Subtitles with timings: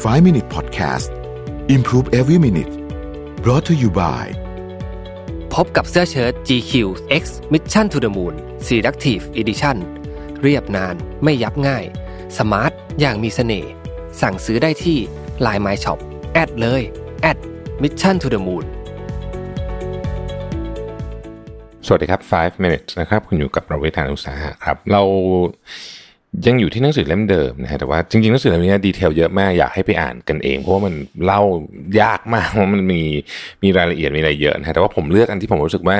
[0.00, 1.10] 5 Minute Podcast
[1.68, 2.72] Improve Every Minute
[3.44, 4.24] brought to you by
[5.54, 6.72] พบกับเสื้อเชิ้ต GQ
[7.22, 8.34] X Mission to the Moon
[8.66, 9.76] Selective Edition
[10.42, 10.94] เรียบนาน
[11.24, 11.84] ไม่ยับง่าย
[12.38, 13.70] สมาร์ท อย่างมีเสน่ห์
[14.20, 14.98] สั่งซื้อได้ที่
[15.46, 15.98] Line My Shop
[16.32, 16.82] แอดเลย
[17.22, 17.38] แอด
[17.82, 18.64] Mission to the Moon
[21.86, 25.02] สวัสดีครับ 5 minutes นะครับ คุณอยู่กับเราเวทานุสาหะครับ เรา
[26.46, 31.42] ยังอยู่ที่หนังสือเล่มเดิมนะฮะแต่ว่าจริงๆหนังสือเล่มนี้ดีเทลเยอะมากอยากให้ไปอ่านกันเอง เพราะว่ามันเล่า
[32.00, 33.02] ยากมากเพราะมันมี
[33.62, 35.96] มีรายละเอียดมีอะไรเยอะนะฮะแต่ว่าผมเลือกอันที่ผมรู้สึกว่า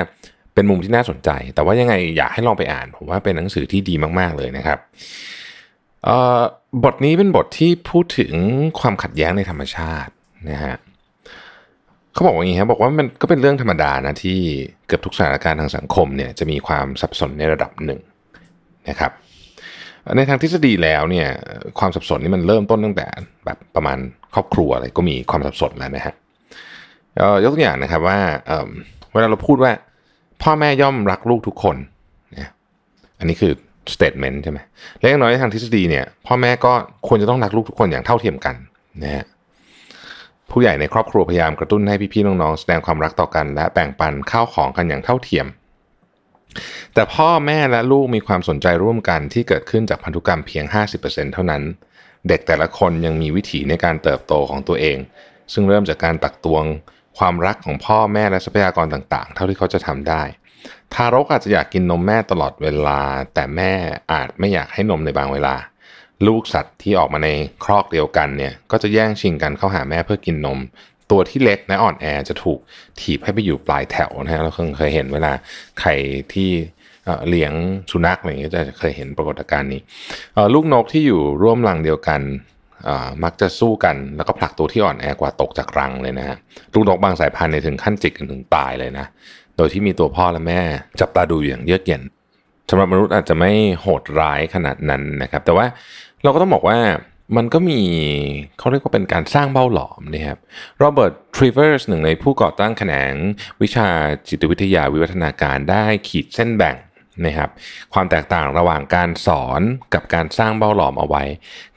[0.55, 4.79] เป็นมุมที่น่าสนใจ แต่ว่ายังไงอยากให้ลองไปอ่านผมว่าเป็นหนังสือที่ดีมากๆเลยนะครับ
[6.85, 8.33] บทนี้เป็นบทที่พูดถึง
[8.81, 10.13] ความขัดแย้งในธรรมชาติ
[10.51, 10.77] นะฮะ
[12.13, 14.39] เขาบอกว่าอย่างนี้ครับบอกว่ามันก็เป็นเรื่องธรรมดานะที่
[14.87, 18.01] เกือบทุกสถานการณ์ทางสังคมเนี่ยจะมีความสับสนในระดับหนึ่ง
[18.89, 19.13] นะครับ
[20.17, 21.29] ในทางทฤษฎีแล้วเนี่ย
[21.79, 23.07] ความสับสนนี่มันเริ่มต้นตั้งแต่
[23.45, 23.99] แบบประมาณ
[24.35, 26.15] ครอบครัวอะไรก็มีความสับสนแล้วนะฮะ
[27.45, 28.19] ยกตัวอย่างนะครับว่า
[29.13, 29.73] เวลาเราพูดว่า
[30.43, 31.77] พ่อแม่ย่อมรักลูกทุกคน
[32.37, 32.51] นะ
[33.19, 33.53] อันนี้คือ
[33.95, 34.59] statement ใช่ไหม
[35.01, 36.73] และอย่างน้อยในทางทฤษฎีเนี่ยพ่อแม่ก็
[37.09, 38.55] ควรจะต้องรักลูกทุกคนอย่างเท่าเทียมกัน
[39.03, 39.25] นะฮะ
[40.51, 45.47] ผู้ใหญ่ในครอบครัวพยายามกระตุ้นให้พี่ๆน้องๆแสดงความรักต่อกัน และแบ่งปันข้าวของกันอย่างเท่าเทียม
[46.95, 50.65] แต่พ่อแม่และลูกมีความสนใจร่วมกันที่เกิดขึ้นจากพันธุกรรมเพียง
[51.01, 51.63] 50%เท่านั้น
[52.29, 54.99] เด็กแต่ละคนยังมีวิถีในการเติบโตของตัวเอง
[55.53, 56.65] ซึ่งเริ่มจากการตักตวง
[57.19, 60.23] ความรักของพ่อแม่และทรัพยากรต่างๆ เท่าที่เขาจะทำได้
[60.95, 63.01] ทารกอาจจะอยากกินนมแม่ตลอดเวลา
[63.35, 63.73] แต่แม่
[64.13, 65.55] อาจไม่อยากให้นมในบางเวลา
[66.27, 67.29] ลูกสัตว์ที่ออกมาใน
[67.65, 70.59] ครอกเดียวกันเนี่ยก็จะแย่งชิงกันเข้าหาแม่เพื่อกินนม
[71.11, 72.59] ตัวที่เล็กและอ่อนแอจะถูก
[73.01, 75.33] ถีบให้ไปอยู่ปลายแถวนะฮะเราเคยเห็นเวลา
[75.81, 75.91] ใคร
[76.33, 76.51] ที่
[77.29, 77.53] เลี้ยง
[77.91, 79.81] สุนัขอะไรอย่างเงี้ยจะเคยเห็นปรากฏการณ์นี้
[80.55, 82.21] ลูกนกที่อยู่ร่วมรังเดียวกัน
[83.25, 86.37] มักจะสู้กันแล้วก็ผลักตัวที่อ่อนแอกว่าตกจากรังเลยนะฮะ
[86.75, 89.07] ลูกนกบางสายพันธุ์ถึงขั้นจิกกันถึงตายเลยนะ
[89.57, 90.61] โดยที่มีตัวพ่อและแม่
[91.01, 92.03] จับตาดูอย่างเยือกเย็น
[92.71, 95.67] สำหรับมนุษย์อาจจะไม่โหดร้ายขนาดนั้นนะครับ แต่ว่า
[96.23, 96.79] เราก็ต้องบอกว่า
[97.37, 97.81] มันก็มี
[98.59, 100.39] เขาเรียกว่าเป็นการสร้างเบ้าหลอมนะครับ
[100.79, 103.15] โรเบิร์ตทริเวอร์สหนึ่งในผู้ก่อตั้งแขนง
[103.63, 103.89] วิชา
[104.29, 106.77] จิตวิทยาวิวัฒนาการได้ขีดเส้นแบ่ง
[107.25, 107.51] นะครับ
[107.95, 109.61] ความแตกต่างระหว่างการสอน
[109.95, 111.23] กับการสร้างเบ้าหลอมเอาไว้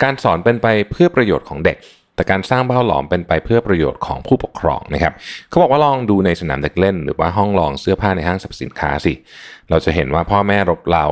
[0.03, 1.77] การสอนเป็นไปเพื่อประโยชน์ของเด็ก
[2.15, 5.13] แต่การสร้างเบ้าหลอมเป็นไปเพื่อประโยชน์ของผู้ปกครองนะครับ
[5.49, 9.13] เขาบอกว่าลองดูในสนามเด็กเล่น หรือว่าห้องลองเสื้อผ้าในห้างสรรพสินค้าสิ
[9.69, 11.07] เราจะเห็นว่าพ่อแม่รบเร้า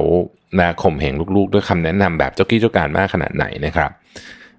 [0.60, 3.92] นะข่มเหงลูกๆ ด้วยคำแนะนำแบบเจ้ากี้เจ้าการมากขนาดไหนนะครับ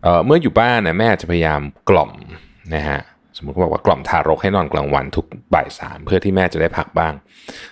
[0.03, 1.61] เเมื่ออยู่บ้านนะแม่จะพยายาม
[1.91, 2.13] กล่อม
[2.75, 3.01] นะฮะ
[3.37, 7.15] สมมติเขาบอกว่ากล่อมทารกให้นอนกลางวันทุกบ่ายสามเพื่อที่แม่จะได้พักบ้าง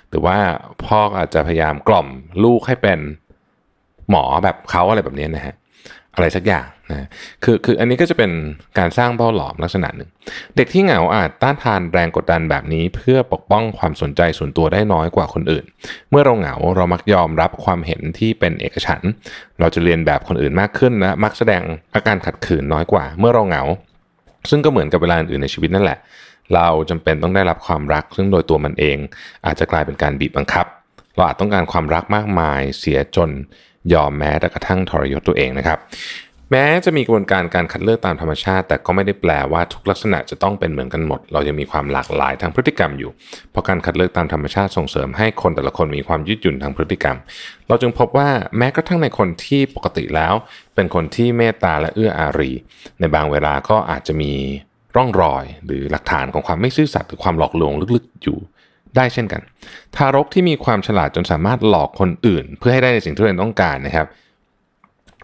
[0.08, 0.36] หรือว่า
[0.84, 2.06] พ่ออาจจะพยายามกล่อม
[2.44, 2.98] ลูกให้เป็น
[4.10, 5.54] หมอแบบเขาอะไรแบบนี้นะฮะ
[6.14, 7.08] อะไรสักอย่างนะ
[7.44, 8.30] คือคืออันนี้ก็จะเป็น
[8.78, 10.10] การสร้างเบ้าหลอมลักษณะหนึ่ง
[10.56, 15.64] เด็กที่เหงาอาจต้านทานแรงกดดันแบบนี้ เพื่อปกป้องความสนใจส่วนตัวได้น้อยกว่าคนอื่น
[16.10, 19.02] เมื่อเราเหงาเรามักยอมรับความเห็นที่เป็นเอกฉัน
[19.60, 21.62] เราจะเรียนแบบคนอื่นมากขึ้นและมักแสดง
[21.94, 23.62] อาการขัดขืนน้อยกว่า เมื่อเราเหงา
[24.50, 25.98] ซึ่งก็เหมือนกับเวลาอื่นในชีวิตนั่นแหละ
[26.54, 28.96] เราจำเป็นต้องได้รับความรัก ซึ่งโดยตัวมันเอง
[29.46, 30.66] อาจจะกลายเป็นการบีบบังคับ
[31.14, 33.30] เราอาจต้องการความรักมากมาย เสียจน
[33.94, 35.78] ยอมแม้แต่กระทั่งทรยศตัวเองนะครับ
[36.50, 43.10] แม้จะมีกระบวนการการคัดเลือกตามธรรมชาติ แต่ก็ไม่ได้แปลว่าทุกลักษณะจะต้องเป็นเหมือนกันหมด เรายังมีความหลากหลายทางพฤติกรรมอยู่
[43.50, 47.16] เพราะการคัดเลือกตามธรรมชาติส่งเสริมให้คนแต่ละคนมีความยืดหยุ่นทางพฤติกรรม
[47.68, 50.34] เราจึงพบว่าแม้กระทั่งในคนที่ปกติแล้ว
[50.74, 52.52] เป็นคนที่เมตตาและเอื้ออารี
[53.00, 54.32] ในบางเวลาก็อาจจะมี
[54.96, 58.38] ร่องรอยหรือหลักฐานของความไม่ซื่อสัตย์หรือความหลอกลวงลึกๆอยู่
[58.96, 59.40] ได้เช่นกัน
[59.96, 64.06] ทารกที่มีความฉลาดจนสามารถหลอกคนอื่น เพื่อให้ได้ในสิ่งที่ตัวเองต้องการนะครับ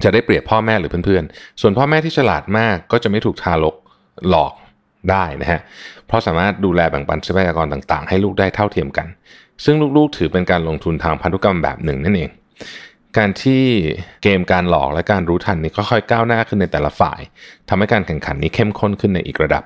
[0.05, 3.75] จะได้เปรียบพ่อแม่หรือเพื่อนๆ ส่วนพ่อแม่ที่ฉลาดมากก็จะไม่ถูกทารก
[4.29, 4.53] หลอก
[5.11, 5.61] ได้นะฮะ
[6.07, 9.07] เพราะสามารถดูแลแบ่งปันทรัพยากรต่างๆ ให้ลูกได้เท่าเทียมกัน
[9.65, 12.31] ซึ่งลูกๆ ถือเป็นการลงทุนทางพันธุกรรมแบบหนึ่งนั่นเอง
[13.17, 13.65] การที่
[14.23, 17.21] เกมการหลอกและการรู้ทันนี้ค่อยๆก้าวหน้าขึ้นในแต่ละฝ่าย
[17.69, 19.65] ทำให้การแข่งขันนี้เข้มข้นขึ้นในอีกระดับ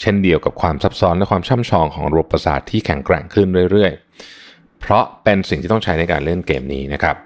[0.00, 7.16] เช่นเดียวกับความซับซ้อนและความช่ำชองของระบบประสาทที่แข็งแกร่งขึ้นเรื่อยๆ เพราะเป็นสิ่งที่ต้องใช้ในการเล่นเกมนี้นะครับ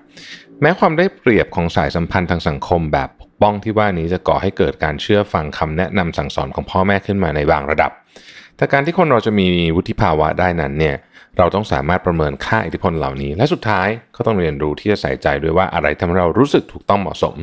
[0.61, 7.91] แม้ความได้เปรียบของสายสัมพันธ์ทางสังคมแบบปกป้องที่ว่านี้จะก่อให้เกิดการเชื่อฟังคำแนะนำสั่งสอนของพ่อแม่ขึ้นมาในบางระดับ
[8.57, 9.47] แต่การที่คนเราจะมี
[9.77, 10.97] วุฒิภาวะได้นั้นเนี่ย
[11.39, 17.35] เราต้องสามารถประเมินค่าอิทธิพลเหล่านี้ และสุดท้ายก็ต้องเรียนรู้ที่จะใส่ใจด้วยว่าอะไรทำให้เรารู้สึกถูกต้องเหมาะสม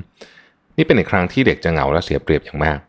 [0.77, 2.79] นี่เป็นอีกครั้งที่เด็กจะเหงาและเสียเปรียบอย่างมาก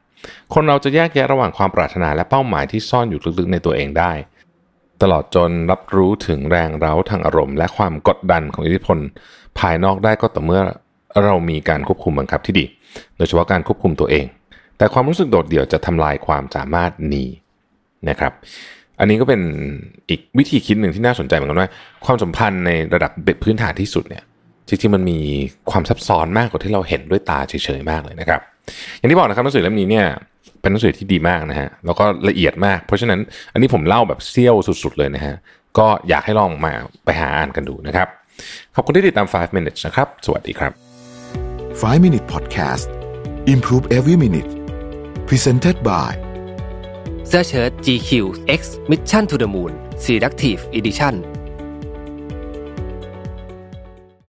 [0.55, 4.13] คนเราจะแยกแยะระหว่างความปรารถนาและเป้าหมายที่ซ่อนอยู่ลึกๆในตัวเองได้
[5.03, 8.99] ตลอดจนรับรู้ถึงแรงเร้าทางอารมณ์ และความกดดันของอิทธิพล
[9.59, 10.63] ภายนอกได้ก็ต่อเมื่อ
[11.25, 12.65] เรามีการควบคุมบังคับที่ดี
[13.17, 14.27] โดยเฉพาะการควบคุมตัวเอง
[14.79, 17.29] แต่ความรู้สึกโดดเดี่ยวจะทำลายความสามารถนี้
[18.09, 18.33] นะครับ
[18.99, 19.41] อันนี้ก็เป็น
[20.11, 21.69] อีกวิธีคิดหนึ่งที่น่าสนใจเหมือนกันว่า
[22.05, 23.11] ความสัมพันธ์ในระดับ
[23.43, 24.23] พื้นฐานที่สุดเนี่ย
[24.69, 25.19] จริงๆมันมี
[25.71, 28.41] ความซับซ้อนมากกว่าที่เราเห็นด้วยตาเฉยๆมากเลยนะครับ
[28.99, 30.07] อย่างที่บอกนะครับหนังสือเล่มนี้เนี่ย
[30.61, 33.21] เป็นหนังสือที่ดีมากนะฮะแล้วก็ละเอียดมาก เพราะฉะนั้น
[33.53, 35.35] อันนี้ผมเล่าแบบเซี่ยวสุดๆเลยนะฮะ
[35.79, 36.73] ก็อยากให้ลองมา
[37.05, 38.09] ไปหาอ่านกันดูนะครับ
[38.75, 40.73] ขอบคุณที่ติดตาม 5 minutes นะครับ สวัสดีครับ
[41.81, 42.87] 5 Minute Podcast
[43.55, 44.51] Improve Every Minute
[45.29, 46.13] Presented by
[47.29, 48.11] เสื้อเชิ้ต GQ
[48.59, 49.73] X Mission to the Moon
[50.05, 51.15] Selective Edition